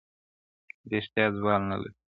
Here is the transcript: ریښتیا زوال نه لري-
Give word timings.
ریښتیا 0.91 1.25
زوال 1.37 1.61
نه 1.71 1.75
لري- 1.81 1.91